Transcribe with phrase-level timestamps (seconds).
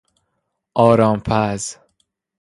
[0.73, 1.77] آرام پز